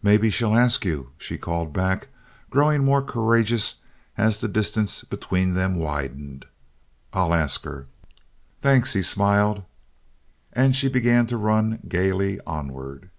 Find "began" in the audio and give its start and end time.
10.88-11.26